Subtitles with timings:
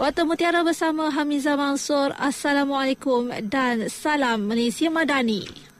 [0.00, 2.16] Waktu Mutiara bersama Hamizah Mansur.
[2.16, 5.71] Assalamualaikum dan salam Malaysia Madani.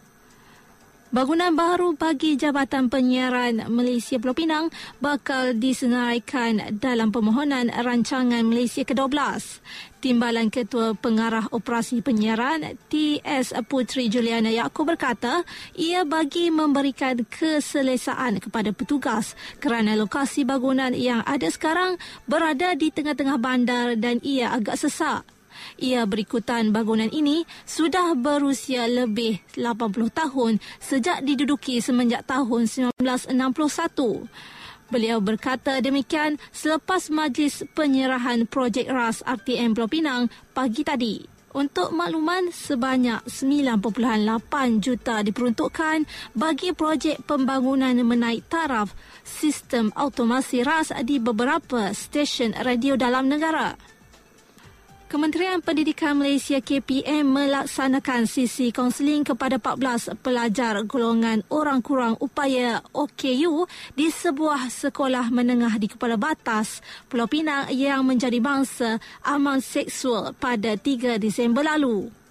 [1.13, 9.13] Bangunan baru bagi Jabatan Penyiaran Malaysia Pulau Pinang bakal disenaraikan dalam permohonan rancangan Malaysia ke-12.
[10.01, 15.45] Timbalan Ketua Pengarah Operasi Penyiaran TS Putri Juliana Yaakob berkata
[15.77, 23.37] ia bagi memberikan keselesaan kepada petugas kerana lokasi bangunan yang ada sekarang berada di tengah-tengah
[23.37, 25.29] bandar dan ia agak sesak
[25.79, 34.27] ia berikutan bangunan ini sudah berusia lebih 80 tahun sejak diduduki semenjak tahun 1961.
[34.93, 41.33] Beliau berkata demikian selepas majlis penyerahan projek RAS RTM Pulau Pinang pagi tadi.
[41.53, 51.21] Untuk makluman, sebanyak 9.8 juta diperuntukkan bagi projek pembangunan menaik taraf sistem automasi RAS di
[51.21, 53.77] beberapa stesen radio dalam negara.
[55.13, 63.69] Kementerian Pendidikan Malaysia KPM melaksanakan sisi kaunseling kepada 14 pelajar golongan orang kurang upaya OKU
[63.93, 66.81] di sebuah sekolah menengah di Kepala Batas,
[67.13, 72.22] Pulau Pinang yang menjadi bangsa aman seksual pada 3 Disember lalu.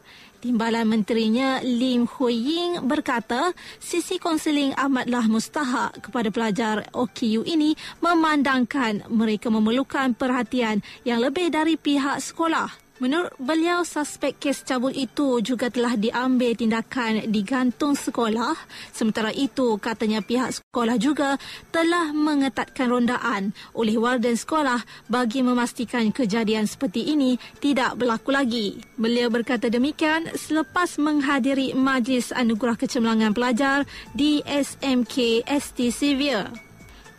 [0.41, 9.05] Timbalan menterinya Lim Hui Ying berkata sisi kaunseling amatlah mustahak kepada pelajar OKU ini memandangkan
[9.13, 12.90] mereka memerlukan perhatian yang lebih dari pihak sekolah.
[13.01, 18.53] Menurut beliau, suspek kes cabul itu juga telah diambil tindakan digantung sekolah.
[18.93, 21.41] Sementara itu, katanya pihak sekolah juga
[21.73, 28.77] telah mengetatkan rondaan oleh warden sekolah bagi memastikan kejadian seperti ini tidak berlaku lagi.
[29.01, 33.77] Beliau berkata demikian selepas menghadiri Majlis Anugerah Kecemerlangan Pelajar
[34.13, 36.70] di SMK ST Severe.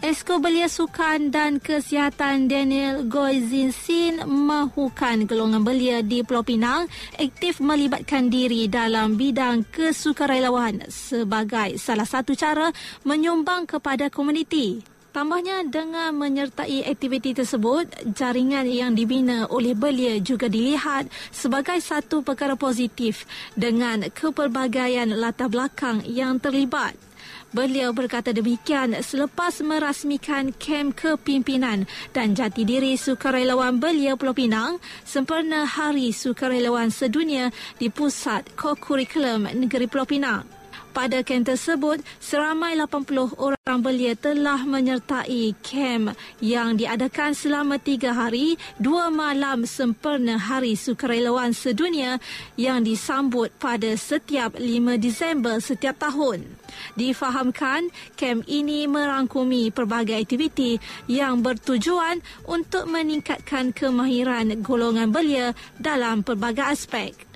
[0.03, 7.63] Esko Belia Sukan dan Kesihatan Daniel Goizin Sin mahukan golongan belia di Pulau Pinang aktif
[7.63, 12.75] melibatkan diri dalam bidang kesukarelawan sebagai salah satu cara
[13.07, 14.83] menyumbang kepada komuniti.
[15.15, 22.59] Tambahnya dengan menyertai aktiviti tersebut, jaringan yang dibina oleh belia juga dilihat sebagai satu perkara
[22.59, 23.23] positif
[23.55, 27.12] dengan kepelbagaian latar belakang yang terlibat.
[27.53, 31.85] Beliau berkata demikian selepas merasmikan kem kepimpinan
[32.17, 39.85] dan jati diri sukarelawan belia Pulau Pinang sempurna Hari Sukarelawan Sedunia di Pusat Kokurikulum Negeri
[39.85, 40.62] Pulau Pinang.
[40.93, 46.13] Pada kem tersebut, seramai 80 orang belia telah menyertai kem
[46.45, 52.21] yang diadakan selama tiga hari, dua malam sempurna Hari Sukarelawan Sedunia
[52.61, 56.45] yang disambut pada setiap 5 Disember setiap tahun.
[56.93, 60.77] Difahamkan, kem ini merangkumi pelbagai aktiviti
[61.09, 67.32] yang bertujuan untuk meningkatkan kemahiran golongan belia dalam pelbagai aspek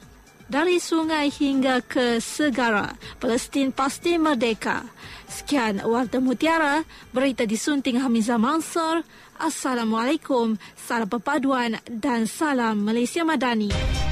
[0.47, 4.87] dari sungai hingga ke segara, Palestin pasti merdeka.
[5.27, 9.03] Sekian Warta Mutiara, berita disunting Hamizah Mansur.
[9.37, 14.06] Assalamualaikum, salam perpaduan dan salam Malaysia Madani.